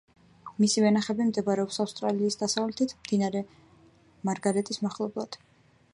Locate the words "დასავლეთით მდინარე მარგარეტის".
2.41-4.83